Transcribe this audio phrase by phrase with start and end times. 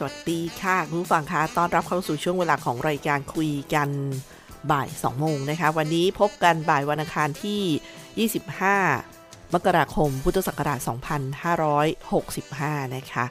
[0.00, 3.88] สวัสดีค่ะ คุณผู้ฟังคะต้อนรับเข้าสู่ช่วงเวลาของรายการคุยกัน
[4.70, 8.28] บ่าย2โมงนะคะ วันนี้พบกันบ่ายวันอังคารที่
[9.00, 10.78] 25 มกราคม พุทธศักราช
[11.66, 13.24] 2565 นะคะ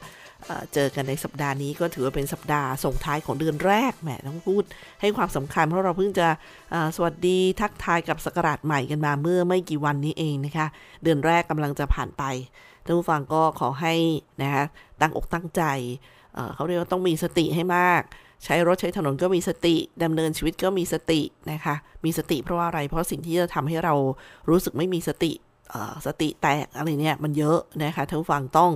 [0.44, 4.62] เอ่อเจอกันในสัปดาห์นี้ก็ถือว่าเป็นสัปดาห์ส่งท้ายของเดือนแรกแหมต้องพูด
[5.00, 6.28] ให้ความสำคัญเพราะเราเพิ่งจะ
[6.96, 10.66] สวัสดีทักทายกับสกราชใหม่กันมาเมื่อไม่กี่วันนี้เองนะคะ
[11.02, 12.24] เดือนแรกกำลังจะผ่านไป
[12.84, 13.94] ท่านผู้ฟังก็ขอให้
[14.42, 14.64] นะคะ
[15.00, 15.62] ตั้งอกตั้งใจ
[16.54, 18.02] เขาเรียกว่าต้องมีสติให้มาก
[18.44, 23.94] ใช้รถใช้ถนนก็มีสติดำเนินชีวิตก็มีสตินะคะ มีสติเพราะว่าอะไร เพราะสิ่งที่จะทำให้เรา
[24.50, 25.32] รู้สึกไม่มีสติ
[26.06, 28.70] สติแตกอะไรเนี่ยมันเยอะนะคะท่านผู้ฟังต้อง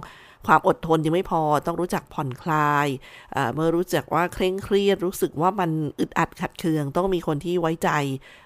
[0.47, 2.87] ความอดทนยังไม่พอต้องรู้จักผ่อนคลาย
[3.55, 7.91] เมื่อรู้จักว่าเคร่งเครียด รู้สึกว่ามันอึดอัดขัดเคือง ต้องมีคนที่ไว้ใจ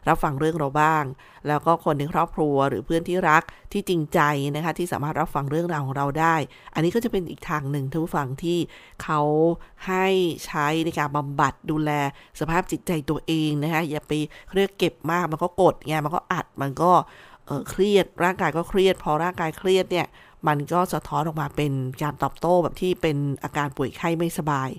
[0.08, 1.04] รับฟังเรื่องเราบ้าง
[1.48, 4.20] แล้วก็คนในครอบครัวหรือเพื่อนที่รักที่จริงใจ
[4.56, 6.34] นะคะที่สามารถรับฟังเรื่องราวของเราได้
[6.74, 8.58] อันนี้ก็จะเป็นอีกทางหนึ่งท่านผู้ฟังที่
[9.02, 9.20] เขา
[9.86, 10.06] ให้
[10.46, 11.90] ใช้ในการบำบัดดูแล
[12.40, 14.12] สภาพจิตใจตัวเองนะคะอย่าไป
[14.54, 16.92] เรียกเก็บมากมันก็กดไงมันก็อัดมันก็
[17.70, 20.06] เครียดร่างกายก็เครียด พอร่างกายเครียดเนี่ย
[20.48, 24.70] มันก็สะท้อนออกมาเป็นการตอบโต้แบบที่เป็นอาการป่วยไข้ไม่สบาย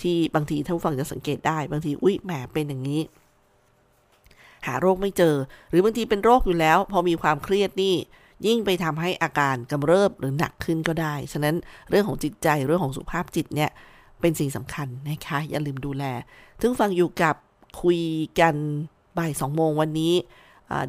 [0.00, 3.02] ที่บางทีท่านผู้ฟังจะสังเกตได้ บางทีอุ้ยแหมเป็นอย่างนี้
[4.66, 5.34] หาโรคไม่เจอ
[5.70, 7.94] หรือบางทีเป็นโรคอยู่แล้ว พอมีความเครียดนี่
[8.46, 11.54] ยิ่งไปทำให้อาการกำเริบหรือหนักขึ้นก็ได้ ฉะนั้น
[11.90, 13.70] เรื่องของจิตใจเรื่องของสุขภาพจิตเนี่ย
[14.20, 16.04] เป็นสิ่งสำคัญนะคะ อย่าลืมดูแล
[16.60, 17.34] ถึงฟังอยู่กับ
[17.82, 18.00] คุย
[18.40, 18.54] กัน
[19.18, 20.14] บ่ายสองโมงวันนี้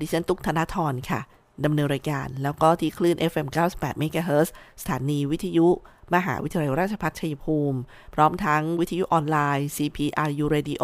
[0.02, 1.22] ดิฉันตุกธนาธรค่ะ
[1.66, 4.48] ดำเนินรายการ แล้วก็ที่คลื่น FM 98 MHz
[4.82, 5.68] สถานีวิทยุ
[6.16, 7.80] มหาวิทยาลัยราชภัฏชัยภูมิ
[8.14, 10.84] พร้อมทั้งวิทยุออนไลน์ CPRU Radio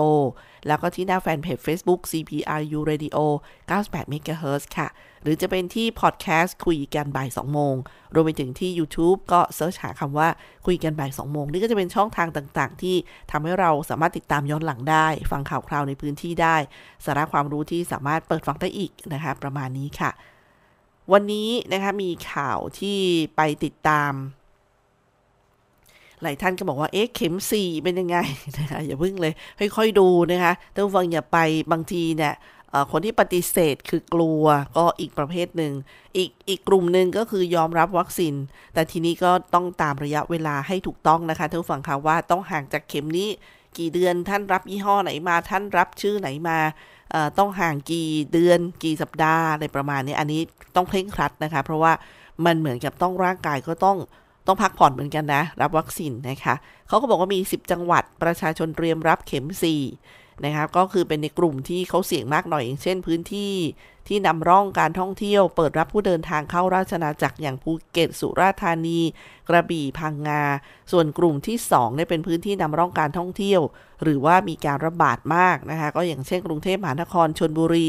[0.68, 3.18] แล้วก็ที่หน้าแฟนเพจ Facebook CPRU Radio
[3.70, 4.88] 98 MHz ค่ะ
[5.24, 7.76] หรือจะเป็นที่พอดแคสต์คุยกันบ่าย 2 โมง
[8.14, 10.30] รวมไปถึงที่ YouTube ก็เซิร์ชหาคำว่า
[10.66, 12.96] คุยกันบ่าย 2 โมง นี่ก็จะเป็นช่องทางต่างๆ ที่
[13.32, 16.58] ทำให้เราสามารถติดตามย้อนหลังได้ ฟังข่าวคราวในพื้นที่ได้
[17.06, 20.12] สาระความรู้ที่สามารถเปิดฟังได้อีกนะคะ ประมาณนี้ค่ะ
[21.12, 22.98] วันนี้นะคะมีข่าวที่
[23.36, 24.14] ไปติดตาม
[26.22, 28.18] หลายท่านก็บอกว่า เอ๊ะ เข็มสี่เป็นยังไง
[28.60, 29.34] นะคะอย่าพึ่งเลย
[29.76, 31.38] ค่อยๆดูนะคะท่านผู้ฟังอย่าไป
[31.72, 32.34] บางทีเนี่ย
[32.92, 34.44] คนที่ปฏิเสธคือกลัว
[34.78, 35.74] ก็อีกประเภทหนึ่ง
[36.18, 38.34] อีกอีกกลุ่มหนึ่งก็คือยอมรับวัคซีน
[38.74, 43.30] แต่ทีนี้ก็ต้องตามระยะเวลาให้ถูกต้องนะคะท่านผู้ฟังคะว่าต้องห่างจากเข็มนี้
[43.78, 46.58] กี่เดือนท่านรับยี่ห้อไหนมา ท่านรับชื่อไหนมา
[47.38, 50.42] ต้องห่างกี่เดือนกี่สัปดาห์อะไรประมาณนี้อันนี้
[50.76, 51.94] ต้องเคร่งครัดนะคะ เพราะว่า
[52.46, 53.98] มันเหมือนกับต้องร่างกายก็ต้อง
[54.48, 56.56] ต้องพักผ่อนเหมือนกันนะ รับวัคซีนนะคะ
[56.88, 59.46] เขาก็บอกว่ามี 10 จังหวัดประชาชนเตรียมรับเข็ม
[59.90, 63.54] 4 นะครับ ก็คือเป็นในกลุ่มที่เขาเสี่ยงมากหน่อยอย่างเช่นพื้นที่
[64.08, 69.00] ที่นำร่องการท่องเที่ยว เปิดรับผู้เดินทางเข้าราชนาจักรอย่างภูเก็ต สุราษฎร์ธานี
[69.50, 70.44] กระบี่พังงา
[70.92, 73.62] ส่วนกลุ่มที่2เนี่ยเป็นพื้นที่นำร่องการท่องเที่ยว
[74.04, 77.88] หรือว่ามีการระบาดมากนะคะ ก็อย่างเช่นกรุงเทพมหานครชนบุรี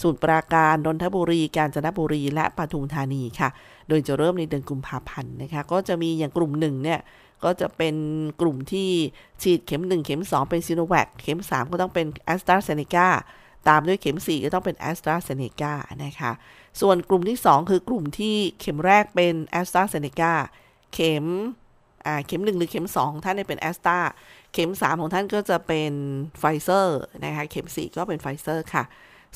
[0.00, 3.48] สมุทรปราการนนทบุรี กาญจนบุรี และปทุมธานีค่ะ
[3.88, 7.00] โดยจะเริ่มในเดือนกุมภาพันธ์นะคะ ก็จะมีอย่างกลุ่มหนึ่งเนี่ย
[7.44, 7.94] ก็จะเป็น
[8.40, 8.90] กลุ่มที่
[9.42, 13.08] ฉีดเข็ม 1 เข็ม 2 เป็นซีโนแวคเข็ม 3 ก็ต้องเป็นแอสตราเซเนกา
[13.68, 15.72] ตามด้วยเข็ม 4 ก็ต้องเป็นแอสตราเซเนกา
[16.04, 16.32] นะคะ
[16.80, 20.32] ส่วนกลุ่มที่ 2 คือกลุ่มที่เข็มแรกเป็นแอสตราเซเนกา
[20.94, 21.24] เข็ม
[22.06, 23.98] อ่าเข็ม 1 หรือเข็ม 2 ของท่านเป็นแอสตรา
[24.52, 25.92] เข็ม 3 ของท่านก็จะเป็น
[26.38, 28.84] ไฟเซอร์นะคะ เข็ม 4 ก็เป็นไฟเซอร์ค่ะ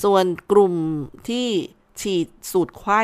[0.04, 0.74] ส่วนกลุ่ม
[1.28, 1.46] ที่
[2.00, 3.02] ฉีดสูตรไขว้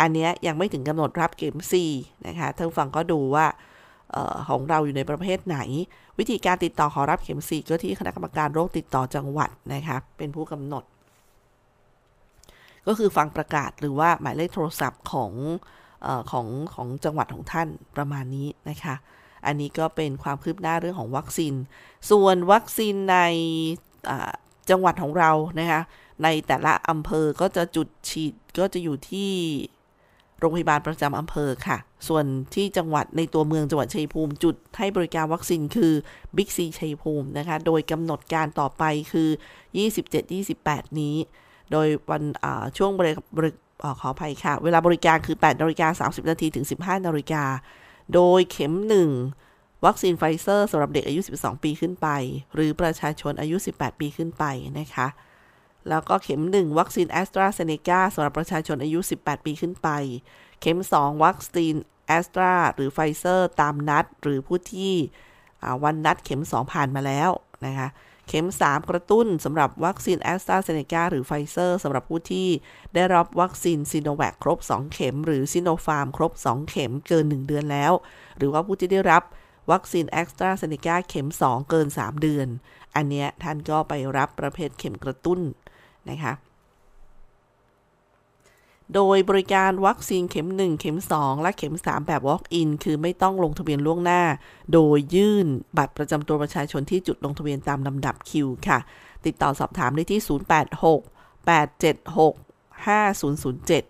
[0.00, 1.56] อันเนี้ยยังไม่ถึงกำหนดรับเข็ม
[1.90, 3.46] 4 นะคะท่านฟังก็ดูว่า
[4.48, 5.58] ของเราอยู่ในประเภทไหน
[6.18, 10.84] วิธีการติดต่อขอรับเข็มสี่ก็ที่คณะกรรมการโรคติดต่อจังหวัดนะคะเป็นผู้กำหนด
[12.86, 15.32] ก็คือฟังประกาศหรือว่าหมายเลขโทรศัพท์ของ
[16.06, 18.94] ออของของจังหวัดของท่านประมาณนี้นะคะ
[19.46, 21.54] อันนี้ก็เป็นความคืบหน้าเรื่องของวัคซีน
[22.10, 23.18] ส่วนวัคซีนใน
[24.70, 25.80] จังหวัดของเรานะคะ
[26.22, 29.32] ในแต่ละอำเภอก็จะจุดฉีดก็จะอยู่ที่
[30.38, 31.78] โรงพยาบาลประจำอำเภอค่ะ
[32.08, 32.24] ส่วน
[32.54, 35.92] ที่จังหวัดในตัวเมืองจังหวัดชัยภูมิ จุดให้บริการวัคซีนคือ
[36.36, 39.28] บิ๊กซีชัยภูมินะคะ โดยกำหนดการต่อไปคือ
[40.14, 41.16] 27-28 นี้
[41.72, 42.22] โดยวัน
[42.76, 43.50] ช่วงบริบริ
[44.00, 47.44] ขออภัยค่ะ เวลาบริการคือ 8นาฬิกา30 นาทีถึง 15นาฬิกา
[48.14, 48.74] โดยเข็ม
[49.28, 52.08] 1 วัคซีนไฟเซอร์สำหรับเด็กอายุ 12 ปีขึ้นไป
[52.54, 54.44] หรือประชาชนอายุ 18 ปีขึ้นไป
[54.78, 55.06] นะคะ
[55.88, 59.88] แล้วก็เข็ม 1 วัคซีนแอสตราเซเนกาสำหรับประชาชนอายุ 18 ปีขึ้นไป
[60.60, 61.74] เข็ม 2 วัคซีน
[62.06, 64.94] แอสตราหรือไฟเซอร์ตามนัด หรือผู้ที่
[65.84, 67.30] วันนัดเข็ม 2 ผ่านมาแล้ว
[67.66, 67.88] นะคะ
[68.28, 72.48] เข็ม 3 กระตุ้นสำหรับวัคซีนแอสตราเซเนกาหรือไฟเซอร์สำหรับผู้ที่
[72.94, 77.92] ได้รับวัคซีนซีโนแวคครบ 2 เข็ม หรือซิโนฟาร์มครบ 2 เข็มเกิน 1 เดือนแล้ว
[78.36, 79.22] หรือว่าผู้ที่ได้รับ
[79.70, 82.48] วัคซีนแอสตราเซเนกาเข็ม 2 เกิน 3 เดือน
[82.94, 85.40] อันนี้ท่านก็ไปรับประเภทเข็มกระตุ้น
[86.10, 86.34] นะคะ
[88.94, 94.22] โดยบริการวัคซีนเข็ม 1 เข็ม 2 และเข็ม 3 แบบ Walk-in คือไม่ต้องลงทะเบียนล่วงหน้า
[94.72, 98.78] โดยยื่นบัตรประจำตัวประชาชนที่จุดลงทะเบียนตามลำดับคิวค่ะ
[99.26, 100.30] ติดต่อสอบถามได้ที่ 086
[101.48, 102.34] 876
[102.86, 103.84] 5007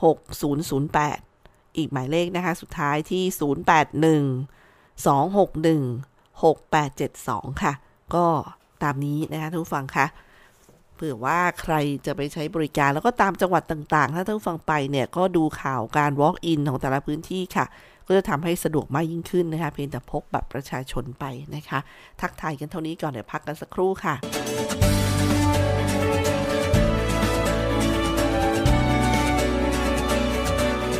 [0.01, 1.28] 6008
[1.77, 7.73] อีกหมายเลขนะคะ สุดท้ายที่ 081 261 6872 ค่ะ
[8.15, 8.25] ก็
[8.83, 10.05] ตามนี้นะคะทุกฟังคะ
[10.95, 11.75] เผื่อว่าใคร
[12.05, 17.65] จะไปใช้บริการแล้วก็ตามจังหวัดต่างๆ ถ้าท่านฟังไปเนี่ย ก็ดูข่าวการ walk in ของแต่ละพื้นที่ค่ะ
[18.07, 21.25] ก็จะทำให้สะดวกมากยิ่งขึ้นนะคะ เพียงแต่พกแบบประชาชนไป
[21.55, 21.79] นะคะ
[22.21, 24.15] ทักทายกันเท่านี้ก่อนเดี๋ยวพักกันสักครู่ค่ะ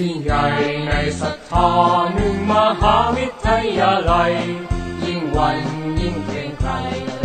[0.00, 0.44] ยิ่งใหญ่
[0.88, 1.68] ในศรัทธา
[2.14, 3.48] หนึ่งมหาวิท
[3.78, 4.32] ยาลัย
[5.06, 5.58] ยิ่งวัน
[6.00, 6.70] ยิ่งเกรงไกร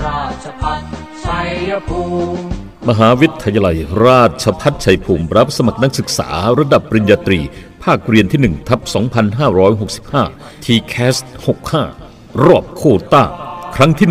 [0.06, 0.82] ราชพัฒ
[1.26, 1.40] ชั
[1.70, 2.04] ยภู
[2.36, 2.42] มิ
[2.90, 6.30] มหาวิทยาลัยราชพัฒชัยภูมิรับสมัครนักศึกษา
[6.60, 7.40] ระดับปริญญาตรี
[7.84, 8.80] ภาคเรียนที่1ทับ
[10.14, 11.16] 2565 t c a s
[11.80, 12.84] 65 รอบโค
[13.14, 13.24] ต้า
[13.76, 14.08] ครั้งที่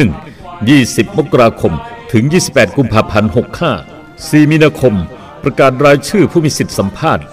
[0.77, 1.73] 1 20 มกราคม
[2.13, 3.31] ถึง 28 กุมภาพันธ์
[3.91, 4.95] 65 4 มีนาคม
[5.43, 7.25] ประกาศรายชื่อผู้มีสิทธิสัมภาษณ์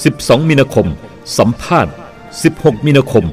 [0.00, 0.86] 12 มีนาคม
[1.38, 1.92] สัมภาษณ์
[2.38, 3.24] 16 มีนาคม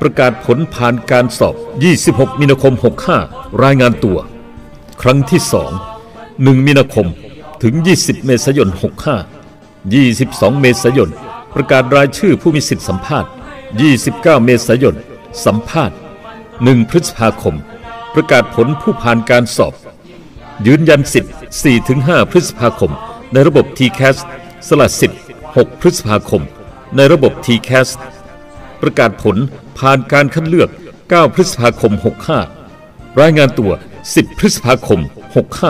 [0.00, 1.54] ประกาศผลผ่านการสอบ
[1.98, 2.74] 26 มีนาคม
[3.18, 4.18] 65 รายงานตัว
[5.02, 5.40] ครั้งที่
[6.02, 7.06] 2 1 มีนาคม
[7.62, 8.68] ถึง 20 เมษายน
[9.44, 11.10] 65 22 เมษายน
[11.54, 13.30] ประกาศรายชื่อผู้มีสิทธิสัมภาษณ์
[13.86, 14.96] 29 เมษายน
[15.44, 15.96] สัมภาษณ์
[16.42, 17.56] 1 พฤษภาคม
[18.14, 19.74] ประกาศผลผู้ผ่านการสอบ
[20.66, 21.32] ยืนยันสิทธิ์
[21.82, 22.92] 4-5 พฤษภาคม
[23.32, 24.16] ในระบบ TCAS
[24.68, 25.20] สละสิทธิ์
[25.58, 26.42] 6 พฤษภาคม
[26.96, 27.88] ในระบบ TCAS
[28.82, 29.36] ประกาศผล
[29.78, 30.70] ผ่านการคัดเลือก
[31.02, 31.92] 9 พฤษภาคม
[32.56, 33.72] 65 รายงานตัว
[34.06, 35.00] 10 พฤษภาคม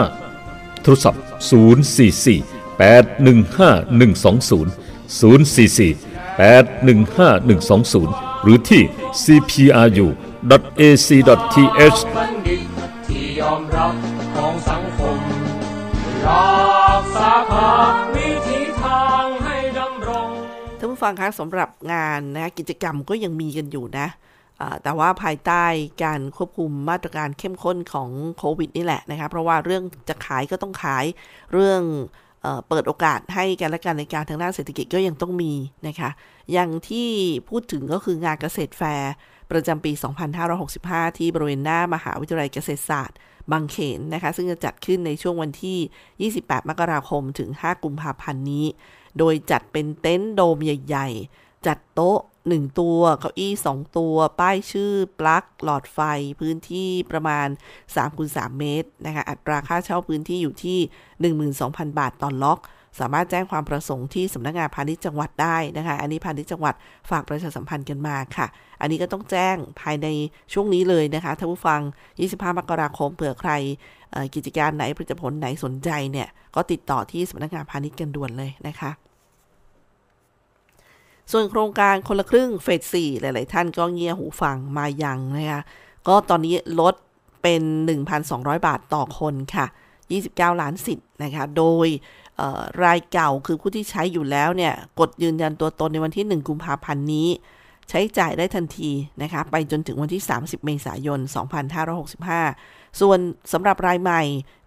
[0.07, 4.67] 65 โทรศัพท์ 044 815 120
[5.19, 5.95] 044
[6.39, 8.83] 815 120 หรือที่
[9.23, 9.99] cpru.ac.th
[13.07, 13.93] ที่ยอมรับ
[14.35, 15.17] ของสังคม
[21.03, 24.07] ฟังคะสำหรับงานนะกิจกรรมก็ยังมีกันอยู่นะ
[24.83, 25.63] แต่ว่าภายใต้
[26.03, 31.05] การควบคุมมาตรการเข้มข้นของโควิดนี่แหละนะคะเพราะว่าเรื่องจะขายก็ต้องขาย
[31.51, 31.81] เรื่อง
[32.69, 35.53] เปิดโอกาสให้กันและกันในการทางด้านเศรษฐกิจก็ยังต้องมี
[35.87, 36.09] นะคะ
[36.53, 37.09] อย่างที่
[37.49, 39.13] พูดถึงก็คืองานเกษตรแฟร์
[39.51, 39.91] ประจำปี
[40.55, 43.17] 2565 ที่บริเวณหน้ามหาวิทยาลัยเกษตรศาสตร์
[43.51, 48.65] บางเขนนะคะ ซึ่งจะจัดขึ้นในช่วงวันที่ 28 มกราคมถึง 5 กุมภาพันธ์นี้
[49.17, 55.99] โดยจัดเป็นเต็นท์โดมใหญ่ ๆ จัดโต๊ะ 1 ตัว เก้าอี้ 2 ตัว ป้ายชื่อ ปลั๊ก หลอดไฟ
[56.39, 57.47] พื้นที่ประมาณ
[57.83, 60.79] 3คูณ3เมตรนะคะ อัตราค่าเช่าพื้นที่อยู่ที่
[61.39, 62.59] 12,000 บาทต่อล็อก
[62.99, 66.75] สามารถแจ้งความประสงค์ที่สำนักงานพาณิชย์จังหวัดได้นะคะ อันนี้พาณิชย์จังหวัด
[67.09, 68.47] ฝากประชาสัมพันธ์กันมาค่ะ
[68.81, 70.07] อันนี้ก็ต้องแจ้งภายใน
[70.53, 71.81] ช่วงนี้เลยนะคะท่านผู้ฟัง
[72.19, 73.51] 25 มกราคมเผื่อใคร
[74.35, 78.91] กิจการไหนผลิตผลไหนสนใจเนี่ยก็ติดต่อที่สำนักงานพาณิชย์กันด่วนเลยนะคะ
[81.31, 85.61] ส่วนโครงการคนละครึ่งเฟสสี่หลาย ๆ ท่านก็เงียหูฟังมายังนะคะ
[86.07, 86.95] ก็ตอนนี้ลด
[87.43, 87.61] เป็น
[88.15, 89.65] 1,200 บาทต่อคนค่ะ
[90.13, 91.87] 29 ล้านสิทธิ์นะคะ โดย
[92.83, 97.27] รายเก่าคือผู้ที่ใช้อยู่แล้วเนี่ย กดยืนยันตัวตนในวันที่ 1 กุมภาพันธ์นี้
[97.89, 98.89] ใช้จ่ายได้ทันที
[99.21, 101.19] นะคะ ไปจนถึงวันที่ 30 เมษายน
[101.89, 103.19] 2565 ส่วน
[103.53, 104.21] สำหรับรายใหม่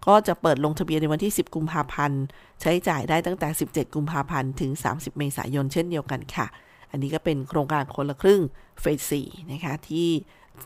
[0.07, 2.21] ก็จะเปิดลงทะเบียนในวันที่ 10 กุมภาพันธ์
[2.61, 6.47] ใช้จ่ายได้ตั้งแต่ 17 กุมภาพันธ์ ถึง 30 เมษายน เช่นเดียวกันค่ะ
[6.91, 8.41] อันนี้ก็เป็นโครงการคนละครึ่ง
[8.81, 10.07] เฟส4นะคะ ที่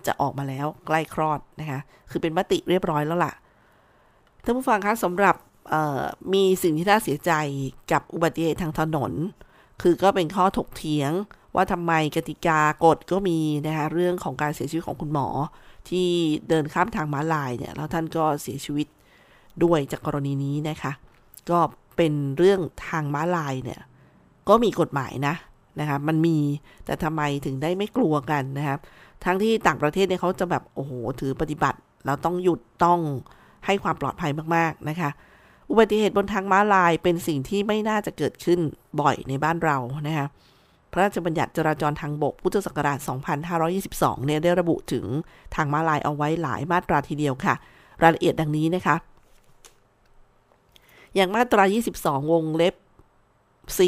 [0.07, 3.33] จะออกมาแล้วใกล้คลอดนะคะ คือเป็นมติเรียบร้อยแล้วล่ะ
[4.43, 5.35] ท่านผู้ฟังคะสำหรับ
[6.33, 7.31] มีสิ่งที่น่าเสียใจ
[7.91, 9.11] กับอุบัติเหตุทางถนน
[9.81, 11.11] คือก็เป็นข้อถกเถียง
[11.55, 15.27] ว่าทำไมกติกากฎก็มีนะคะเรื่องของการเสียชีวิตของคุณหมอ
[15.89, 16.07] ที่
[16.49, 18.87] เดินข้ามทางม้าลายเนี่ยแล้วท่านก็เสียชีวิต
[19.63, 20.91] ด้วยจากกรณีนี้นะคะ
[21.49, 21.59] ก็
[21.97, 23.81] เป็นเรื่องทางม้าลายเนี่ย
[24.49, 25.35] ก็มีกฎหมายนะ
[25.79, 26.37] นะคะมันมี
[26.85, 28.79] แต่ทำไมถึงได้ไม่กลัวกันนะครับ
[29.25, 32.99] ทั้งที่ต่างประเทศเนี่ยเขาจะแบบโอ้โหถือปฏิบัติแล้วต้องหยุดต้อง
[33.65, 35.09] ให้ความปลอดภัยมากๆนะคะ
[35.69, 38.59] อุบัติเหตุบนทางม้าลายเป็นสิ่งที่ไม่น่าจะเกิดขึ้น
[39.01, 40.27] บ่อยในบ้านเรานะคะ
[40.91, 42.99] พระราชบัญญัติจราจรทางบกพุทธศักราช
[43.63, 45.05] 2522 เนี่ยได้ระบุถึง
[45.55, 47.55] ทางม้าลายเอาไว้หลายมาตราทีเดียวค่ะ
[48.01, 48.95] รายละเอียดดังนี้นะคะ
[51.15, 51.63] อย่างมาตรา
[51.97, 52.75] 22 วงเล็บ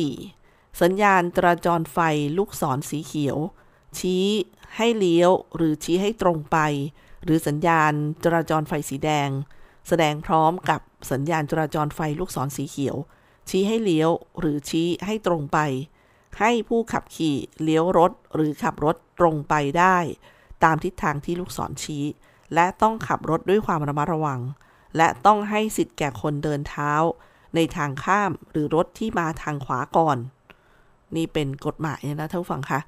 [0.04, 1.98] 4 สัญญาณจราจรไฟ
[2.38, 3.38] ลูกศรสีเขียว
[3.98, 4.26] ชี้
[4.76, 6.58] ให้เลี้ยวหรือชี้ให้ตรงไป
[7.24, 7.92] หรือสัญญาณ
[8.24, 9.30] จราจรไฟสีแดง
[9.90, 10.82] แสดงพร้อมกับ
[11.12, 12.98] สัญญาณจราจรไฟลูกศรสีเขียว
[13.50, 15.60] ชี้ให้เลี้ยวหรือชี้ให้ตรงไป
[16.40, 19.98] ให้ผู้ขับขี่เลี้ยวรถหรือขับรถตรงไปได้
[20.64, 22.04] ตามทิศทางที่ลูกศรชี้
[22.54, 24.42] และต้องขับรถด้วยความระมัดระวัง
[24.98, 26.92] และต้องให้สิทธิ์แก่คนเดินเท้า
[27.56, 30.18] ในทางข้ามหรือรถที่มาทางขวาก่อน
[31.16, 32.80] นี่เป็นกฎหมายนะท่านฟังคะ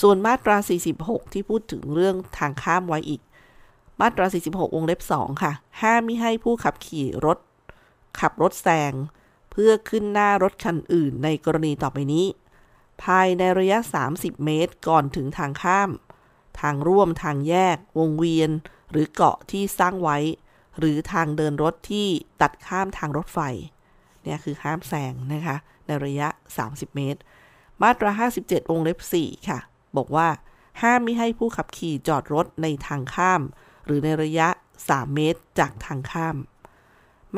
[0.00, 0.56] ส่วนมาตรา
[0.94, 3.20] 46 ที่พูดถึงเรื่องทางข้ามไว้อีก
[4.00, 7.38] มาตรา 46 วงเล็บ 2 ค่ะ ห้ามม่ให้ผู้ขับขี่รถ
[8.20, 8.92] ขับรถแซง
[9.50, 12.26] เพื่อขึ้นหน้ารถคันอื่นในกรณีต่อไปนี้
[13.02, 13.78] ภายในระยะ
[14.12, 15.90] 30 เมตรก่อนถึงทางข้าม
[16.60, 18.50] ทางร่วมทางแยก วงเวียน
[18.90, 20.18] หรือเกาะที่สร้างไว้
[20.78, 22.06] หรือทางเดินรถที่
[22.42, 23.38] ตัดข้ามทางรถไฟ
[24.22, 26.28] เนี่ยคือห้ามแซงนะคะ ในระยะ
[26.62, 27.20] 30 เมตร
[27.82, 29.58] มาตรา 57องเล็บ 4 ค่ะ
[29.96, 30.28] บอกว่า
[30.82, 33.40] ห้ามม่ให้ผู้ขับขี่จอดรถในทางข้าม
[33.88, 34.48] หรือในระยะ
[34.82, 36.36] 3 เมตรจากทางข้าม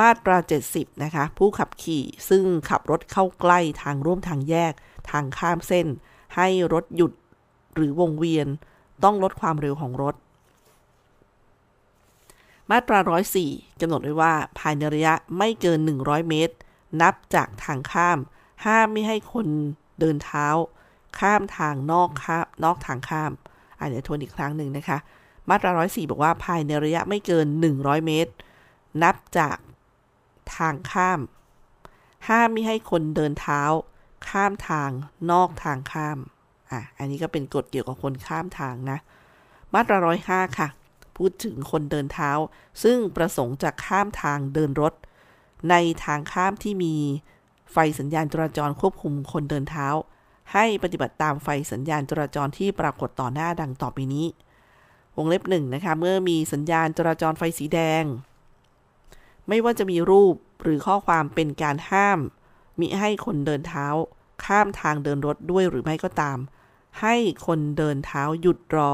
[0.01, 0.37] มาตรา
[0.71, 4.73] 70 นะคะ ผู้ขับขี่ซึ่งขับรถเข้าใกล้ทางร่วมทางแยก
[5.11, 5.87] ทางข้ามเส้น
[6.37, 7.13] ให้รถหยุด
[7.75, 8.49] หรือวงเวียน
[9.05, 10.15] ต้องลดความเร็วของรถ
[12.71, 12.99] มาตรา
[13.41, 16.55] 104กำหนดไว้ว่า ภายในระยะไม่เกิน 100 เมตร
[17.03, 18.19] นับจากทางข้าม
[18.65, 19.47] ห้ามไม่ให้คน
[20.01, 20.47] เดินเท้า
[21.19, 23.33] ข้ามทางนอกข้ามนอกทางข้าม
[23.79, 24.99] อ่าเดี๋ยวทวนอีกครั้งหนึ่งนะคะ
[25.51, 28.33] มาตรา 104 บอกว่าภายในระยะไม่เกิน 100 เมตร
[29.03, 29.57] นับจาก
[30.57, 31.21] ทางข้าม
[32.29, 33.63] ห้ามไม่ให้คนเดินเท้า
[34.29, 34.91] ข้ามทาง
[35.31, 36.19] นอกทางข้าม
[36.71, 38.99] อะ อันนี้ก็เป็นกฎเกี่ยวกับคนข้ามทางนะ
[39.75, 40.69] มาตราร้อยห้าค่ะ
[41.17, 42.31] พูดถึงคนเดินเท้า
[42.83, 44.95] ซึ่งประสงค์จะข้ามทางเดินรถ
[45.71, 46.95] ในทางข้ามที่มี
[47.73, 49.89] ไฟสัญญาณจราจรควบคุมคนเดินเท้า
[50.53, 54.27] ให้ปฏิบัติตามไฟสัญญาณจราจรที่ปรากฏต่อหน้าดังต่อไปนี้
[55.21, 58.05] วงเล็บหนึ่งนะคะ เมื่อมีสัญญาณจราจรไฟสีแดง
[59.49, 62.19] ไม่ว่าจะมีรูปหรือข้อความเป็นการห้าม
[62.81, 63.87] มิให้คนเดินเท้า
[64.45, 66.39] ข้ามทางเดินรถด้วยหรือไม่ก็ตาม
[67.01, 67.15] ให้
[67.47, 68.93] คนเดินเท้าหยุดรอ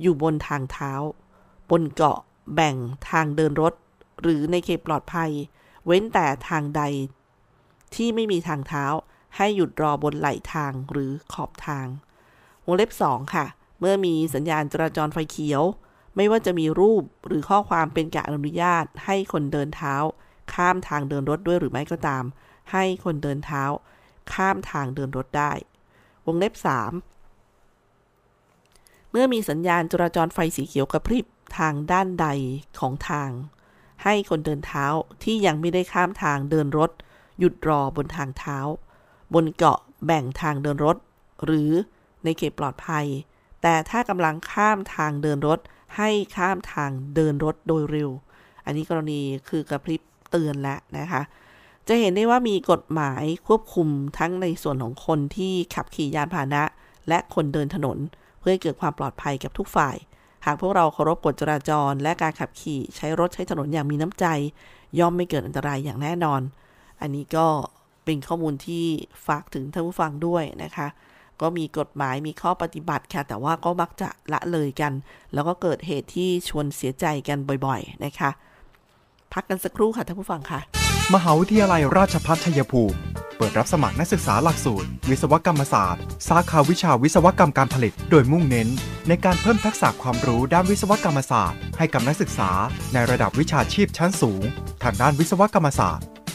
[0.00, 0.92] อยู่บนทางเท้า
[1.70, 2.18] บนเกาะ
[2.54, 2.76] แบ่ง
[3.10, 3.74] ทางเดินรถ
[4.22, 5.30] หรือในเขตปลอดภัย
[5.86, 6.82] เว้นแต่ทางใด
[7.94, 8.84] ที่ไม่มีทางเท้า
[9.36, 11.86] ให้หยุดรอบนไหลทางหรือขอบทาง
[12.64, 13.46] วงเล็บ2ค่ะ
[13.80, 15.62] เมื่อมีสัญญาณจราจรไฟเขียว
[16.16, 19.94] ไม่ว่าจะมีรูปหรือข้อความเป็นการอนุญาต ให้คนเดินเท้า
[20.54, 22.24] ข้ามทางเดินรถด้วยหรือไม่ก็ตาม
[22.72, 23.62] ให้คนเดินเท้า
[24.32, 25.52] ข้ามทางเดินรถได้
[26.26, 26.66] วงเล็บ 3
[29.10, 31.24] เมื่อมีสัญญาณจราจรไฟสีเขียวกระพริบ
[31.58, 32.26] ทางด้านใด
[32.80, 33.30] ของทาง
[34.04, 34.84] ให้คนเดินเท้า
[35.22, 36.90] ที่ยังไม่ได้ข้ามทางเดินรถ
[37.38, 38.58] หยุดรอบนทางเท้า
[39.34, 40.96] บนเกาะแบ่งทางเดินรถ
[41.44, 41.70] หรือ
[42.24, 43.06] ในเขตปลอดภัย
[43.68, 45.58] แต่ถ้ากำลังข้ามทางเดินรถ
[45.96, 48.10] ให้ข้ามทางเดินรถโดยเร็ว
[48.64, 51.22] อันนี้กรณีคือกระพริบเตือนแล้วนะคะ
[51.88, 56.62] จะเห็นได้ว่ามีกฎหมายควบคุมทั้งในส่วนของคนที่ขับขี่ยานพาหนะ
[57.08, 57.98] และคนเดินถนน
[58.38, 59.96] เพื่อให้เกิดความปลอดภัยกับทุกฝ่าย
[60.44, 64.26] หากพวกเราเคารพกฎจราจร และการขับขี่ใช้รถใช้ถนนอย่างมีน้ำใจ
[64.98, 66.40] ย่อมไม่เกิดอันตรายอย่างแน่นอน
[67.00, 67.46] อันนี้ก็
[68.04, 68.84] เป็นข้อมูลที่
[69.26, 70.88] ฝากถึงท่านผู้ฟังด้วยนะคะ
[71.40, 74.92] ก็มีกฎหมายมีข้อปฏิบัติค่ะ แต่ว่าก็มักจะละเลยกัน
[75.34, 78.30] แล้วก็เกิดเหตุที่ชวนเสียใจกันบ่อยๆนะคะ
[79.32, 80.60] พักกันสักครู่ค่ะท่านผู้ฟังค่ะ
[81.14, 82.98] มหาวิทยาลัยราชภัฏชัยภูมิ
[83.36, 88.68] เปิดรับสมัครนักศึกษาหลักสูตร วิศวกรรมศาสตร์ สาขาวิชาวิศวกรรมการผลิต โดยมุ่งเน้น
[89.08, 92.50] ในการเพิ่มทักษะความรู้ด้านวิศวกรรมศาสตร์ ให้กับนักศึกษา
[92.92, 94.42] ในระดับวิชาชีพชั้นสูง
[94.82, 96.06] ทางด้านวิศวกรรมศาสตร์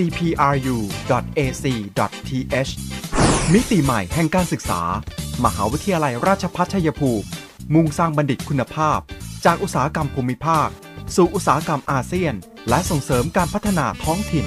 [0.00, 1.62] cpru.ac.th
[3.52, 4.80] มิติใหม่แห่งการศึกษา
[5.44, 7.26] มหาวิทยาลัยราชพัฒชัยภูมิ
[7.74, 8.98] มุ่งสร้างบัณฑิตคุณภาพ
[9.44, 10.68] จากอุตสาหกรรมภูมิภาค
[11.16, 12.34] สู่อุตสาหกรรมอาเซียน
[12.68, 14.46] และส่งเสริมการพัฒนาท้องถิ่น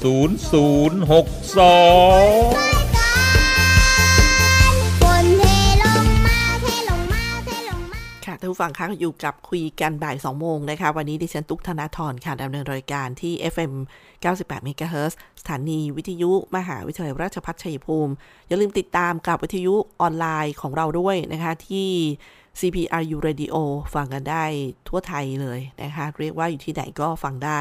[0.00, 0.04] 0062
[8.24, 13.72] ค่ะท่านผู้ฟังคะอยู่กับคุยกันบ่าย 2 โมงนะคะ วันนี้ดิฉันตุ๊กธนาธรค่ะดำเนินรายการที่ FM
[14.22, 18.12] 98 MHz สถานีวิทยุ มหาวิทยาลัยราชภัฏชัยภูมิ
[18.48, 21.88] อย่าลืมติดตามกับวิทยุออนไลน์ของเราด้วยนะคะที่
[22.60, 23.54] CPRU Radio
[23.94, 24.44] ฟังกันได้
[24.88, 27.60] ทั่วไทยเลยนะคะ เรียกว่าอยู่ที่ไหนก็ฟังได้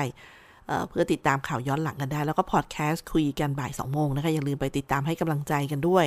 [0.90, 6.06] เพื่อติดตามข่าวย้อนหลังกันได้ แล้วก็พอดแคสต์คุยกันบ่าย2โมงนะคะ อย่าลืมไปติดตามให้กำลังใจกันด้วย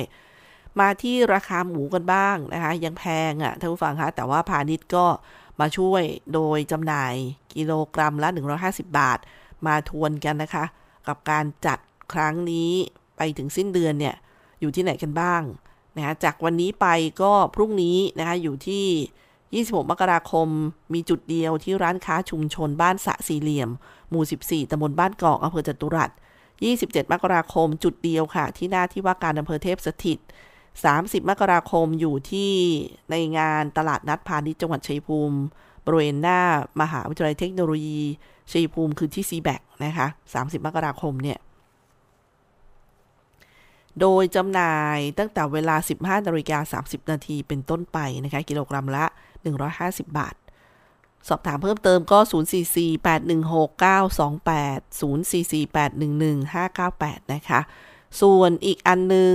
[0.79, 5.05] มาที่ราคาหมูกันบ้างนะคะ ยังแพงอะ่ะท่านผู้ฟังคะแต่ว่าพาณิชย์ก็
[5.59, 7.13] มาช่วยโดยจำหน่าย
[7.55, 8.29] กิโลกรัมละ
[8.63, 9.19] 150 บาท
[9.65, 10.65] มาทวนกันนะคะ
[11.07, 11.79] กับการจัด
[12.13, 12.71] ครั้งนี้
[13.17, 14.15] ไปถึงสิ้นเดือนเนี่ย
[14.61, 15.41] อยู่ที่ไหนกันบ้าง
[15.97, 16.87] นะคะจากวันนี้ไป
[17.21, 20.47] ก็พรุ่งนี้นะคะอยู่ที่ 26 มกราคม
[20.93, 23.69] มีจุดเดียวที่ร้านค้าชุมชนบ้านสะสี่เหลี่ยม
[24.13, 26.09] หมู่ 14ตำบลบ้านกอกอำเภอจตุรัส
[26.61, 30.19] 27 มกราคมจุดเดียวค่ะ ที่หน้าที่ว่าการอำเภอเทพสถิต
[30.73, 32.51] 30 มกราคมอยู่ที่
[33.11, 35.37] ในงานตลาดนัดพาณิชย์จังหวัดชัยภูมิ
[35.85, 36.39] บริเวณหน้า
[36.81, 38.01] มหาวิทยาลัยเทคโนโลยี
[38.51, 41.39] ชัยภูมิคือที่ซีแบกนะคะ 30 มกราคมเนี่ย
[43.99, 49.05] โดยจำหน่ายตั้งแต่เวลา 15นาฬิกา30 นาทีเป็นต้นไปนะคะ กิโลกรัมละ
[49.61, 50.35] 150 บาท
[51.27, 57.59] สอบถามเพิ่มเติมก็ 044-816-928 044-811-598 นะคะ
[58.21, 59.33] ส่วนอีกอันหนึ่ง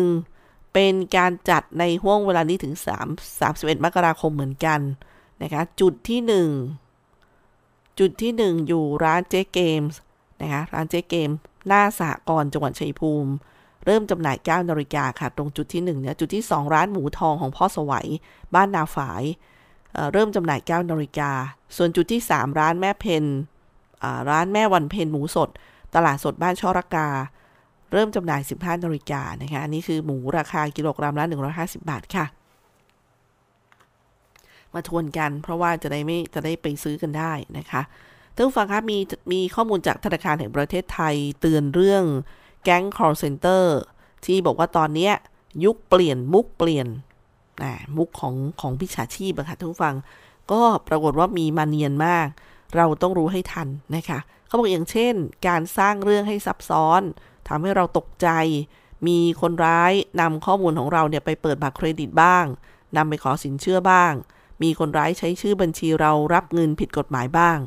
[0.74, 2.74] เป็นการจัดในห่วงเวลานี้ถึง
[3.08, 4.80] 3 31 มกราคมเหมือนกัน
[5.42, 6.20] นะคะ จุดที่
[7.06, 9.98] 1 จุดที่ 1 อยู่ร้านเจ๊เกมส์
[10.42, 11.30] นะคะ ร้านเจ๊เกม
[11.66, 13.32] หน้าสหกรจังหวัดชัยภูมิ
[13.84, 18.08] เริ่มจำหน่าย9นาฬิกาค่ะ ตรงจุดที่1เนี่ย จุดที่ 2 ร้านหมูทองของพ่อสวัย
[18.54, 19.22] บ้านนาฝาย
[20.12, 21.30] เริ่มจำหน่าย9นาฬิกา
[21.76, 23.24] ส่วนจุดที่ 3 ร้านแม่เพน
[24.30, 25.48] ร้านแม่วันเพนหมูสด
[25.94, 27.08] ตลาดสดบ้านช่อรกา
[27.92, 31.24] เริ่มจำหน่าย 15นาฬิกานะคะอันนี้คือหมูราคากิโลกรัมละ
[31.56, 32.26] 150 บาทค่ะ
[34.74, 37.82] มาทวนกันเพราะว่าจะได้ไม่จะได้ไปซื้อกันได้นะคะ
[38.34, 38.98] ท่านผู้ฟังครับมี
[39.32, 42.04] มีข้อมูลจากธนาคารแห่งประเทศไทยเตือนเรื่อง
[42.64, 43.64] แก๊ง call center
[44.24, 45.10] ที่บอกว่าตอนนี้
[45.64, 46.86] ยุคเปลี่ยนมุกเปลี่ยน
[47.62, 49.94] นะมุกของของพิชาชีพอะค่ะทุกฟัง
[50.52, 52.28] ก็ปรากฏว่ามีมาเนียนมาก
[52.76, 55.14] เราต้องรู้ให้ทันนะคะเขาบอกอย่างเช่น
[55.46, 57.02] การสร้างเรื่องให้ซับซ้อน
[57.48, 58.28] ทำให้เราตกใจ
[59.06, 62.44] มีคนร้ายนำข้อมูลของเราเนี่ยไปเปิดบัตรเครดิตบ้าง
[62.96, 64.12] นำไปขอสินเชื่อบ้าง
[64.62, 67.58] มีคนร้ายใช้ชื่อบัญชีเรารับเงินผิดกฎหมายบ้าง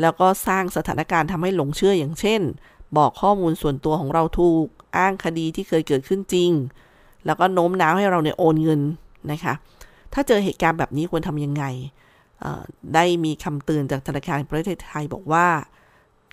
[0.00, 2.40] แล้วก็สร้างสถานการณ์ทำให้หลงเชื่ออย่างเช่น
[2.96, 6.50] บอกข้อมูลส่วนตัวของเราถูก อ้างคดีที่เคยเกิดขึ้นจริง
[7.26, 8.80] แล้วก็โน้มน้าวให้เราเนี่ยโอนเงิน
[9.32, 9.54] นะคะ
[10.12, 11.64] ถ้าเจอเหตุการณ์แบบนี้ควรทำยังไง
[12.94, 15.46] ได้มีคำเตือนจากธนาคารประเทศไทยบอกว่า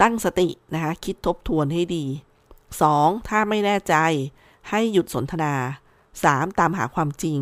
[0.01, 2.05] ตั้งสตินะคะ คิดทบทวนให้ดี
[2.67, 3.29] 2.
[3.29, 3.95] ถ้าไม่แน่ใจ
[4.69, 5.53] ให้หยุดสนทนา
[6.05, 6.59] 3.
[6.59, 7.39] ตามหาความจริง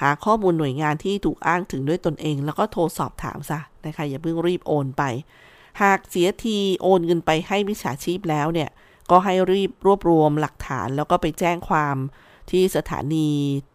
[0.00, 5.02] หาข้อมูลหน่วยงานที่ถูกอ้างถึงด้วยตนเอง แล้วก็โทรสอบถามซะนะคะ อย่าเพิ่งรีบโอนไป
[5.82, 8.70] หากเสียทีโอนเงินไปให้มิจฉาชีพแล้วเนี่ย
[9.10, 11.96] ก็ให้รีบรวบรวมหลักฐานแล้วก็ไปแจ้งความ
[12.50, 13.28] ที่สถานี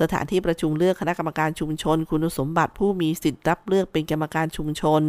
[0.00, 5.02] สถานที่ประชุมเลือกคณะกรรมการชุมชน คุณสมบัติผู้มีสิทธิ์รับเลือกเป็นกรรมการชุมชน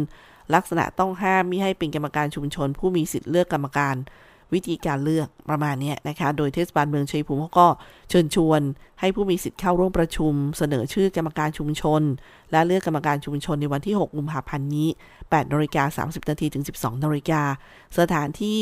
[0.54, 3.96] ลักษณะต้องห้ามมิให้เป็นกรรมการชุมชน ผู้มีสิทธิ์เลือกกรรมการ
[4.54, 7.68] วิธีการเลือกประมาณนี้นะคะ โดยเทศบาลเมืองชัยภูมิเขาก็
[8.10, 8.60] เชิญชวน
[9.00, 12.02] ให้ผู้มีสิทธิ์เข้าร่วมประชุม เสนอชื่อกรรมการชุมชน
[12.52, 14.88] และเลือกกรรมการชุมชนในวันที่ 6 กุมภาพันธ์นี้
[15.20, 17.42] 8นาฬิกา30นาทีถึง 12นาฬิกา
[17.98, 18.60] สถานที่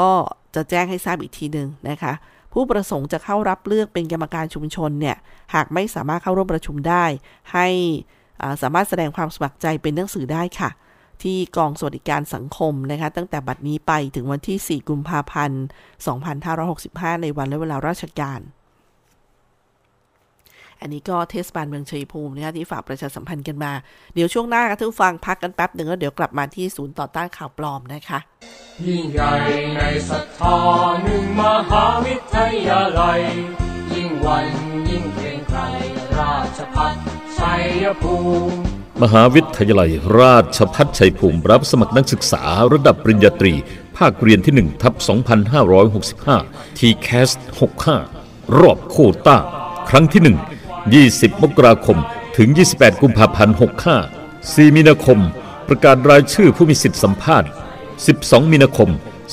[0.00, 0.10] ก็
[0.54, 2.12] จะแจ้งให้ทราบอีกทีหนึ่งนะคะ
[2.52, 5.16] ผู้ประสงค์จะเข้ารับเลือกเป็นกรรมการชุมชนเนี่ย
[5.54, 7.04] หากไม่สามารถเข้าร่วมประชุมได้
[7.52, 7.68] ให้
[8.62, 10.70] สามารถแสดงความสมัครใจเป็นหนังสือได้ค่ะ
[11.22, 15.62] ที่กองสวัสดิการสังคมนะคะตั้งแต่บัดนี้ไปถึงวันที่ 4 กุมภาพันธ์
[16.42, 18.40] 2565 ในวันและเวลาราชการ
[20.80, 23.72] อันนี้ก็เทศบาลเมืองชัยภูมินะคะที่ฝากประชาสัมพันธ์กันมา
[24.14, 28.18] เดี๋ยวช่วงหน้าค่ะทุกฟังพักกันแป๊บหนึ่งแล้วเดี๋ยวกลับมาที่ศูนย์ต่อต้านข่าวปลอมนะคะ
[28.86, 29.32] ยิ่งใหญ่
[29.76, 30.56] ในศรัทธา
[31.02, 33.20] หนึ่งมหาวิทยาลัย
[33.94, 34.46] ยิ่งวัน
[34.88, 35.60] ยิ่งเกรงไกร
[36.18, 36.94] ราชพัฒ
[37.38, 38.16] ชัยภู
[38.48, 38.56] มิ
[39.02, 43.54] มหาวิทยาลัยราชพัฒชัยภูมิรับสมัครนักศึกษาระดับปริญญาตรี
[43.96, 44.94] ภาคเรียนที่1ทับ
[45.66, 47.30] 2565 t c a s
[47.92, 49.38] 65 รอบโคต้า
[49.88, 50.53] ครั้งที่ 1
[50.92, 51.98] 20 มกราคม
[52.36, 53.56] ถึง 28 กุมภาพันธ์
[54.12, 55.18] 65 4 มีนาคม
[55.68, 57.48] ประกาศรายชื่อผู้มีสิทธิสัมภาษณ์
[58.00, 58.90] 12 มีนาคม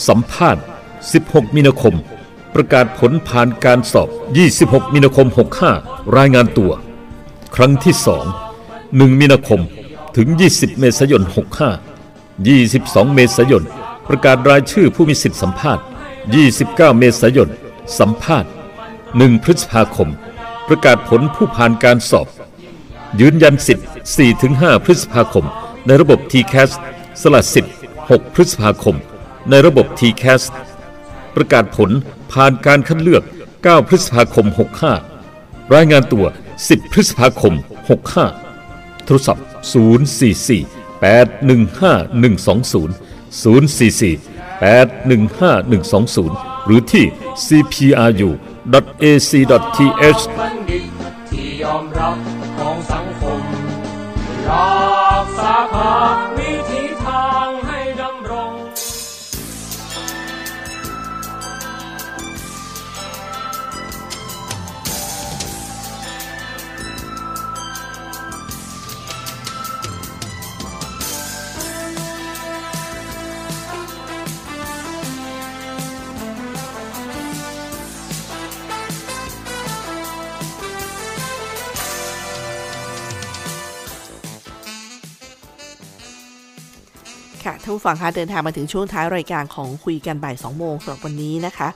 [0.08, 0.62] สัมภาษณ์
[1.08, 1.96] 16 มีนาคม
[2.56, 4.10] ประกาศผลผ่านการสอบ
[4.52, 5.28] 26 มีนาคม
[5.72, 6.72] 65 รายงานตัว
[7.56, 7.96] ครั้งที่
[8.58, 9.62] 2 1 มีนาคม
[10.18, 11.24] ถึง 20 เมษายน
[12.04, 13.64] 65 22 เมษายน
[14.08, 15.84] ประกาศรายชื่อผู้มีสิทธิสัมภาษณ์
[16.42, 17.50] 29 เมษายน
[18.00, 18.50] สัมภาษณ์
[18.98, 20.10] 1 พฤษภาคม
[20.67, 22.28] ประกาศผลผู้ผ่านการสอบ
[23.19, 23.88] ยืนยันสิทธิ์
[24.36, 25.45] 4-5 พฤษภาคม
[25.86, 26.71] ในระบบ TCAS
[27.21, 28.95] สละสิทธิ์ 6 พฤษภาคม
[29.50, 30.43] ในระบบ TCAS
[31.36, 31.91] ประกาศผล
[32.32, 33.24] ผ่านการคัดเลือก
[33.56, 34.47] 9 พฤษภาคม
[35.10, 36.26] 65 รายงานตัว
[36.60, 37.54] 10 พฤษภาคม
[38.30, 42.89] 65 โทรศัพท์ 044 815 120
[43.43, 44.15] 044
[44.62, 47.06] 815 120 หรือที่
[47.45, 48.30] CPRU
[48.69, 50.21] cpru.ac.th
[51.30, 52.17] ที่ยอมรับ
[52.58, 53.41] ของสังคม
[54.50, 54.71] รั
[55.24, 56.31] กษาภา
[87.52, 91.70] ค่ะท่านผู้ฟังคะเดินทางมาถึงช่วงท้ายรายการของคุยกันบ่าย2โมงสำหรับวันนี้นะคะ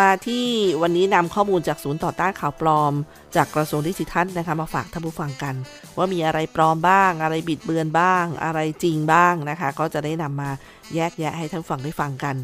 [0.00, 0.44] มาที่
[0.82, 2.92] วันนี้นำข้อมูลจากศูนย์ต่อต้านข่าวปลอม
[3.36, 5.54] จากกระทรวงดิจิทัลนะคะมาฝากท่านผู้ฟังกัน
[5.96, 10.50] ว่ามีอะไรปลอมบ้าง อะไรบิดเบือนบ้าง อะไรจริงบ้างนะคะ ก็จะได้นำมา
[10.94, 12.36] แยกแยะให้ท่านผู้ฟังได้ฟังกัน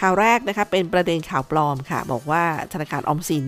[0.00, 3.46] ข่าวแรกนะคะเป็นประเด็นข่าวปลอมค่ะ บอกว่าธนาคารออมสิน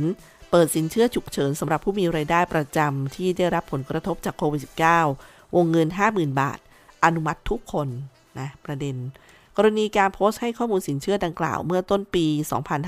[0.51, 4.63] เปิดสินเชื่อฉุกเฉินสำหรับผู้มีไรายได้ประจำที่ได้รับผลกระทบจากโควิด
[5.07, 6.59] -19 วงเงิน 50,000 บาท
[7.05, 7.89] อนุมัติทุกคน
[8.39, 8.97] นะประเด็น
[9.57, 12.27] กรณีการโพสต์ให้ข้อมูลสินเชื่อดังกล่าว เมื่อต้นปี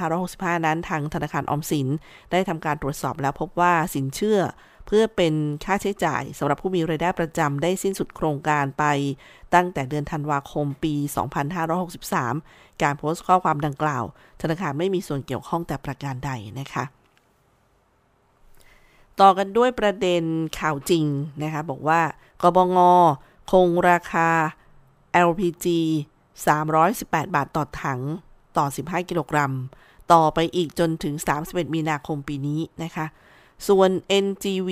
[0.03, 1.89] 2565 นั้นทางธนาคารออมสิน
[2.31, 4.41] ได้ทำการตรวจสอบแล้วพบว่าสินเชื่อ
[4.87, 8.85] เพื่อเป็นค่าใช้จ่ายสำหรับผู้มีรายได้ประจำได้สิ้นสุดโครงการไป
[9.55, 10.95] ตั้งแต่เดือนธันวาคมปี
[11.89, 14.05] 2563 การโพสต์ข้อความดังกล่าว
[14.43, 16.85] ธนาคารไม่มีส่วนเกี่ยวข้องแต่ประการใดนะคะ
[19.21, 20.23] ต่อกันด้วยประเด็น
[20.61, 21.07] ข่าวจริง
[21.43, 22.01] นะคะ บอกว่า
[22.43, 22.79] กบง
[23.51, 24.29] คงราคา
[25.29, 25.67] LPG
[26.51, 28.01] 318 บาทต่อถัง
[28.57, 29.53] ต่อ 15 กิโลกรัม
[30.13, 33.07] ต่อไปอีกจนถึง 31 มีนาคมปีนี้นะคะ
[33.69, 33.91] ส่วน
[34.25, 34.71] NGV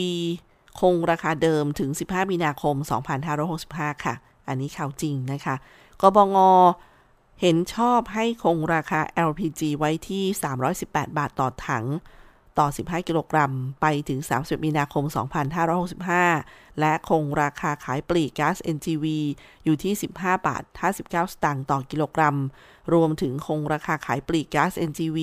[0.80, 2.74] คงราคาเดิมถึง 15 มีนาคม
[3.40, 4.14] 2565 ค่ะ
[4.48, 5.54] อันนี้ข่าวจริงนะคะ
[6.00, 6.36] กบง
[7.40, 10.24] เห็นชอบให้คงราคา LPG ไว้ที่
[10.70, 11.84] 318 บาทต่อถัง
[12.58, 15.04] ต่อ 15 กิโลกรัม ไปถึง 30 มีนาคม
[15.92, 19.04] 2565 และคงราคาขายปลีกก๊าซ NGV
[19.64, 22.36] อยู่ที่ 15 บาท 59 สตางค์ต่อกิโลกรัม
[22.92, 25.18] รวมถึงคงราคาขายปลีกก๊าซ NGV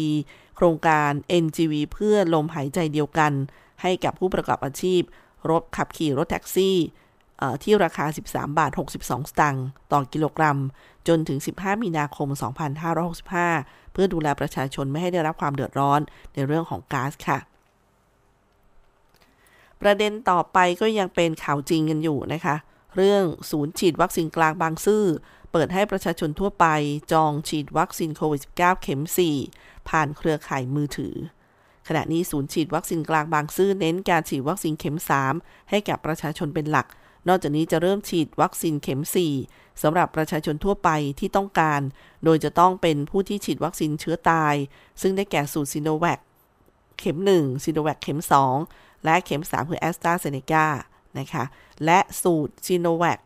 [0.55, 1.11] โครงการ
[1.43, 3.33] NGV เพื่อลมหายใจเดียวกัน
[3.81, 5.01] ให้กับผู้ประกอบอาชีพ
[5.49, 6.77] รถขับขี่รถแท็กซี่
[7.39, 10.57] เอ่อที่ราคา 13 บาท 62 สตางค์ต่อกิโลกรัม
[11.07, 12.27] จนถึง 15 มีนาคม
[13.09, 15.99] 2565 เพื่อดูแลประชาชนไม่ให้ได้รับความเดือดร้อน
[16.33, 17.39] ในเรื่องของก๊าซค่ะ
[19.81, 22.55] ประเด็นต่อไปก็ยังเป็นข่าวจริงกันอยู่นะคะ
[22.95, 25.03] เรื่องศูนย์ฉีดวัคซีนกลางบางซื่อ
[25.51, 26.65] เปิดให้ประชาชนทั่วไป
[27.11, 29.01] จองฉีดวัคซีนโควิด -19 เข็ม
[29.45, 31.15] 4 ผ่านเครือข่ายมือถือ
[31.87, 34.97] ขณะนี้ศูนย์ฉีดวัคซีนกลางบางซื่อเน้นการฉีดวัคซีนเข็ม
[35.33, 36.87] 3 ให้กับประชาชนเป็นหลัก
[37.27, 39.01] นอกจากนี้จะเริ่มฉีดวัคซีนเข็ม
[39.41, 41.81] 4สำหรับประชาชนทั่วไปที่ต้องการ
[42.23, 44.55] โดยจะต้องเป็นผู้ที่ฉีดวัคซีนเชื้อตาย
[45.01, 46.19] ซึ่งได้แก่สูตรซิโนแวค
[46.99, 48.19] เข็ม 1 ซิโนแวคเข็ม
[48.61, 50.65] 2 และเข็ม 3 คือแอสตราเซเนกา
[51.19, 51.43] นะคะ
[51.85, 53.19] และสูตรซิโนแวค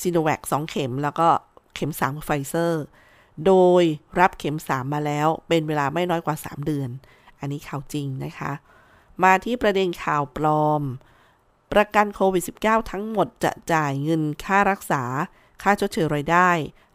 [0.00, 1.28] ซิโนแวค2เข็ม แล้วก็
[1.74, 2.82] เข็ม 3 คือไฟเซอร์
[3.46, 3.82] โดย
[4.20, 6.90] รับเข็ม 3 มาแล้ว เป็นเวลาไม่น้อยกว่า 3 เดือน
[7.38, 8.52] อันนี้ข่าวจริงนะคะ
[9.22, 10.82] มาที่ประเด็นข่าวปลอม
[11.72, 15.02] ประกันโควิด -19 ทั้งหมดจะจ่ายเงินค่ารักษา
[15.62, 16.50] ค่าชดเชยรายได้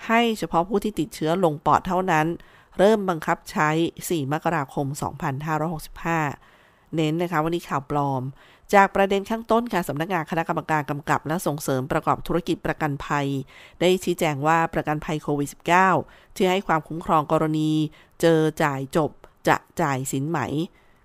[0.08, 2.28] ให้เฉพาะผู้ที่ติดเชื้อลงปอดเท่านั้น
[2.78, 4.88] เริ่มบังคับใช้ 4 มกราคม
[5.72, 8.24] 2565 เน้นนะคะวันนี้ข่าวปลอม
[8.74, 13.28] จากประเด็นข้างต้นค่ะสำนักงานคณะกรรมการกำกับ และส่งเสริมประกอบธุรกิจประกันภัย
[13.80, 15.50] ได้ชี้แจงว่าประกันภัยโควิด
[15.94, 17.72] -19 ที่ให้ความคุ้มครองกรณี
[18.22, 19.12] เจอจ่ายจบ
[19.48, 20.40] จะจ่ายสินไหม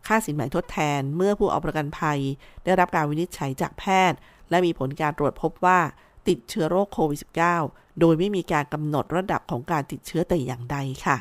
[0.07, 2.21] ค่าสินไหม่ทดแทนเมื่อผู้เอาประกันภัย
[2.65, 4.19] ได้รับการวินิจฉัยจากแพทย์
[4.51, 5.81] และมีผลการตรวจพบว่า
[6.29, 7.19] ติดเชื้อโรคโควิด
[7.61, 11.17] -19 โดยไม่มีการกำหนดระดับของการติดเชื้อแต่อย่างใดค่ะ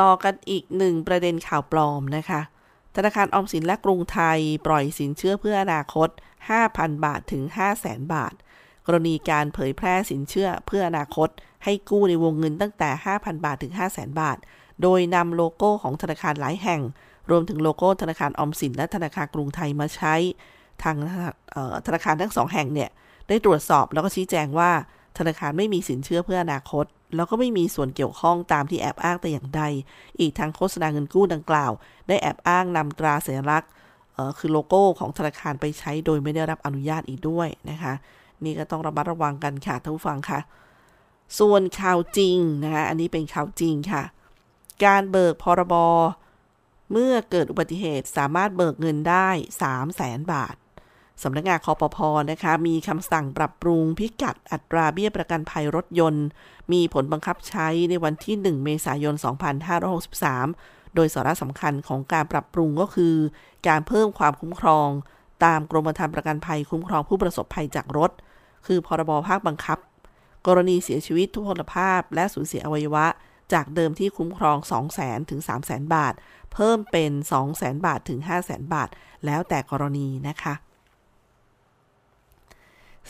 [0.00, 2.40] ต่อกันอีกหนึ่งประเด็นข่าวปลอมนะคะ
[2.96, 6.08] ธนาคารออมสินและกรุงไทย ปล่อยสินเชื่อเพื่ออนาคต
[6.56, 7.42] 5,000 บาทถึง
[7.78, 8.34] 500,000 บาท
[8.86, 11.28] กรณีการเผยแพร่สินเชื่อเพื่ออนาคต
[11.64, 14.38] ให้กู้ในวงเงินตั้งแต่ 5,000 บาทถึง 500,000 บาท
[14.82, 16.80] โดยนำโลโก้ของธนาคารหลายแห่ง
[17.30, 20.14] รวมถึงโลโก้ธนาคารออมสินและธนาคารกรุงไทยมาใช้
[20.82, 20.96] ทาง
[21.86, 22.90] ธนาคารทั้งสองแห่งเนี่ย
[23.28, 24.70] ได้ตรวจสอบแล้วก็ชี้แจงว่า
[25.18, 26.84] ธนาคารไม่มีสินเชื่อเพื่ออนาคต
[27.16, 29.62] แล้วก็ไม่มีส่วนเกี่ยวข้องตามที่แอบอ้างแต่อย่างใด
[30.20, 31.72] อีกทั้งโฆษณาเงินกู้ดังกล่าว
[32.08, 33.70] ได้แอบอ้างนำตราสัญลักษณ์
[34.38, 37.94] คือโลโก้ของธนาคารไปใช้โดยไม่ได้รับอนุญาตอีกด้วยนะคะ
[38.44, 40.40] นี่ก็ต้องระมัดระวังกันค่ะท่านผู้ฟังค่ะ
[41.38, 44.02] ส่วนข่าวจริงนะคะอันนี้เป็นข่าวจริงค่ะ
[44.84, 45.74] การเบิกพรบ
[46.92, 49.28] เมื่อเกิดอุบัติเหตุสามารถเบิกเงินได้
[49.60, 50.54] 3 0 0แสนบาท
[51.22, 51.98] สำนักงานคอปพ
[52.30, 56.26] นะคะ มีคำสั่งปรับปรุงพิกัดอัตราเบี้ยประกันภัยรถยนต์
[56.72, 59.14] มีผลบังคับใช้ในวันที่ 1 เมษายน
[60.00, 63.14] 2563 โดยสาระสำคัญของการปรับปรุงก็คือ
[63.68, 64.88] การเพิ่มความคุ้มครอง
[65.44, 68.10] ตามกรมธรรม์ประกันภัยคุ้มครองผู้ประสบภัยจากรถ
[68.66, 69.78] คือพรบภาคบังคับ
[70.46, 73.06] กรณีเสียชีวิตทุพพลภาพ และสูญเสียอวัยวะ
[73.52, 76.14] จากเดิมที่คุ้มครอง 2 0 0 0 0 0ถึง3 0 0 0 0 0 บาท
[76.52, 78.88] เพิ่มเป็น 2 0 0 0 0 0 บาทถึง5 0 0 0 0 0 บาท
[79.26, 80.54] แล้วแต่กรณีนะคะ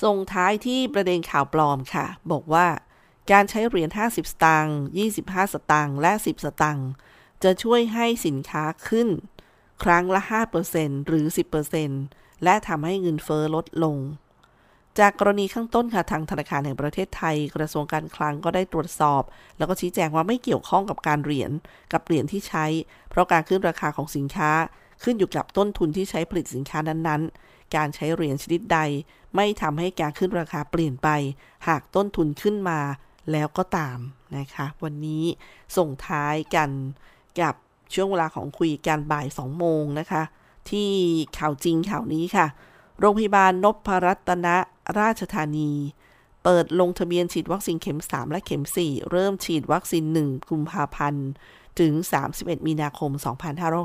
[0.03, 2.67] ส่งท้ายที่ประเด็นข่าวปลอมค่ะ บอกว่า
[3.33, 4.79] การใช้เหรียญ 50 สตางค์
[5.17, 6.91] 25 สตางค์ และ 10 สตางค์
[7.43, 9.09] จะช่วยให้สินค้าขึ้น
[9.83, 10.21] ครั้งละ
[10.65, 11.27] 5%หรือ
[11.85, 13.97] 10%และทำให้เงินเฟอ้อลดลง
[14.99, 19.23] จากกรณีข้างต้นค่ะทางธนาคารแห่งประเทศไทย กระทรวงการคลังก็ได้ตรวจสอบ
[19.59, 21.51] แล้วก็ชี้แจงว่าไม่เกี่ยวข้องกับการเหรียญ
[21.93, 22.67] กับเหรียญที่ใช้
[23.11, 24.51] เพราะการขึ้นราคาของสินค้า
[25.03, 28.79] ขึ้นอยู่กับต้นทุนที่ใช้ผลิตสินค้านั้นๆ การใช้เหรียญชนิดใด
[29.37, 31.09] ไม่ทำให้การขึ้นราคาเปลี่ยนไป
[31.69, 32.81] หากต้นทุนขึ้นมา
[33.33, 33.99] แล้วก็ตาม
[34.37, 35.25] นะคะ วันนี้
[35.77, 36.71] ส่งท้ายกัน
[37.41, 37.55] กับ
[37.95, 40.23] ช่วงเวลาของคุยกันบ่าย2โมงนะคะ
[40.71, 40.91] ที่
[41.39, 42.47] ข่าวจริงข่าวนี้ค่ะ
[43.01, 44.49] โรงพยาบาลนพรัตน
[45.01, 45.73] ราชธานี
[46.45, 51.27] เปิดลงทะเบียนฉีดวัคซีนเข็ม 3 และเข็ม 4 เริ่มฉีดวัคซีน 1 กุมภาพันธ์
[51.81, 51.93] ถึง
[52.31, 53.11] 31 มีนาคม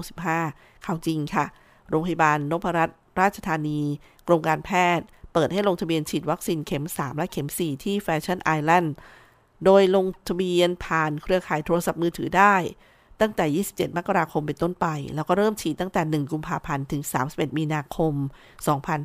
[0.06, 1.46] 2565ข่าวจริงค่ะ
[1.89, 3.80] โรงพยาบาลนพรัตน์ราชธานี
[4.28, 8.93] กรมการแพทย์ เปิดให้ลงทะเบียนฉีดวัคซีนเข็ม 3 และเข็ม 4 ที่แฟชั่นไอแลนด์
[9.65, 12.56] โดยลงทะเบียนผ่านเครือข่ายโทรศัพท์มือถือได้
[13.22, 18.13] ตั้งแต่ 27 มกราคมเป็นต้นไป แล้วก็เริ่มฉีดตั้งแต่ 1 กุมภาพันธ์ ถึง 31 มีนาคม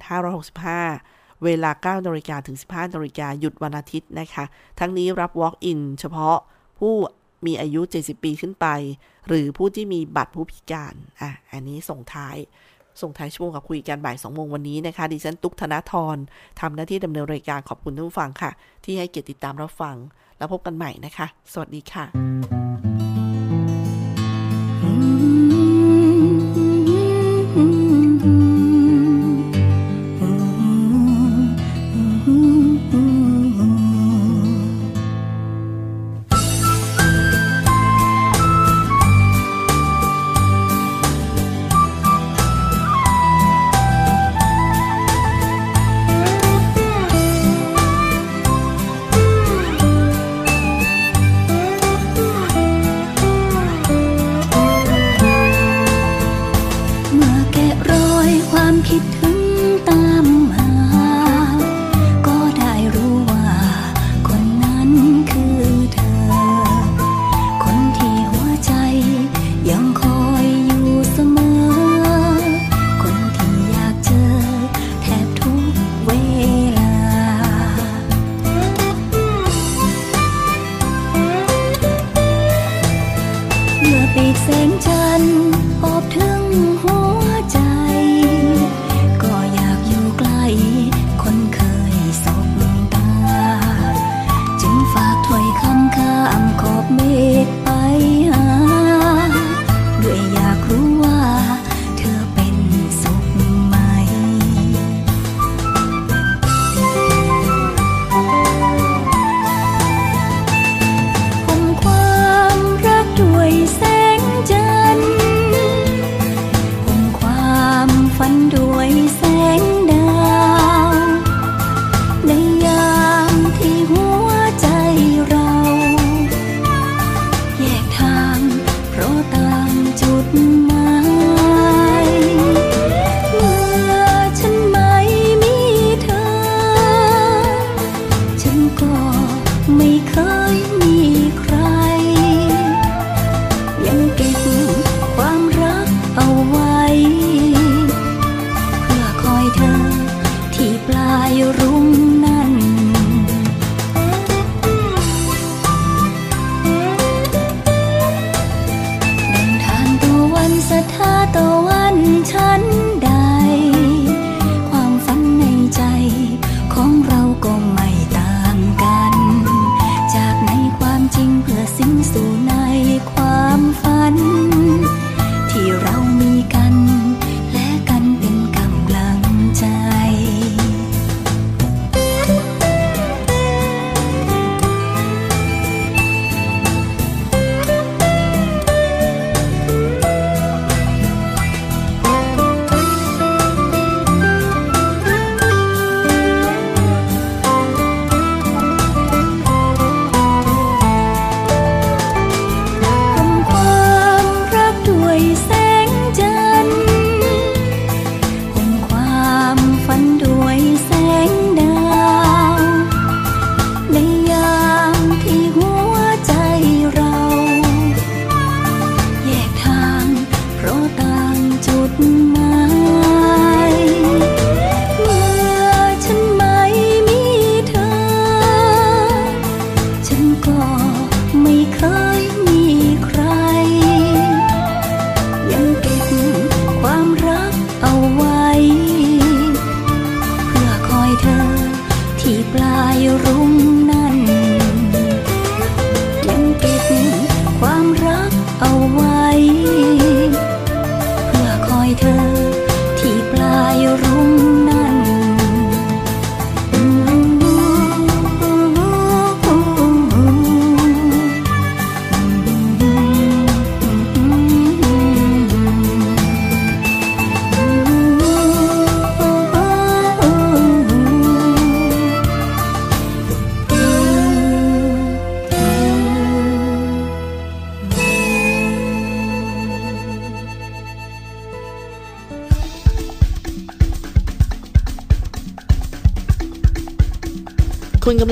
[0.03, 4.45] 2565 เวลา9นาฬิกาถึง 15นาฬิกาหยุดวันอาทิตย์นะคะ
[4.79, 6.37] ทั้งนี้รับ Walk-in เฉพาะ
[6.79, 6.95] ผู้
[7.47, 8.67] มีอายุ 70 ปีขึ้นไป
[9.29, 12.37] หรือผู้ที่มีบัตรผู้พิการอะอันนี้ส่งท้าย
[13.01, 16.17] ส่งท้ายช่วงกับคุยกันบ่าย2โมงวันนี้นะคะ ดิฉัน ตุ๊กธนาธร
[16.61, 18.51] ทำหน้าที่ดำเนินรายการขอบคุณทุกผู้ฟังค่ะ
[18.85, 19.97] ที่ให้เกียรติติดตามรับฟัง
[20.39, 22.62] แล้วพบกันใหม่นะคะ สวัสดีค่ะ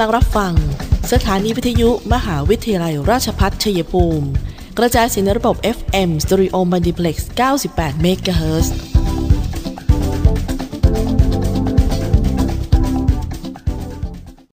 [0.00, 0.54] ำลังรับฟัง
[1.12, 4.28] สถานีวิทยุมหาวิทยาลัยราชพัฒชัยภูมิ
[4.78, 7.16] กระจายสินระบบ FM Stereo Multiplex
[7.60, 8.89] 98 MHz